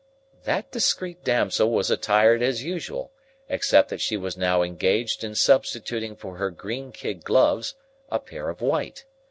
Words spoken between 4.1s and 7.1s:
was now engaged in substituting for her green